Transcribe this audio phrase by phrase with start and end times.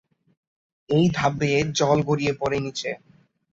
[0.89, 2.89] এই ধাপ বেয়ে জল গড়িয়ে পড়ে নিচে।